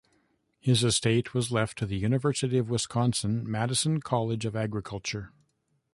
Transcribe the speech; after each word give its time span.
His 0.59 0.83
estate 0.83 1.35
was 1.35 1.51
left 1.51 1.77
to 1.77 1.85
the 1.85 1.95
University 1.95 2.57
of 2.57 2.71
Wisconsin-Madison 2.71 4.01
College 4.01 4.45
of 4.45 4.55
Agriculture. 4.55 5.31